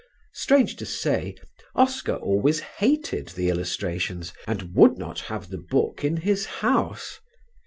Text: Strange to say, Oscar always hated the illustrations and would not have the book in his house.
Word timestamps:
Strange 0.33 0.77
to 0.77 0.83
say, 0.87 1.35
Oscar 1.75 2.15
always 2.15 2.59
hated 2.59 3.27
the 3.27 3.49
illustrations 3.49 4.33
and 4.47 4.73
would 4.73 4.97
not 4.97 5.19
have 5.19 5.49
the 5.49 5.59
book 5.59 6.03
in 6.03 6.17
his 6.17 6.47
house. 6.65 7.19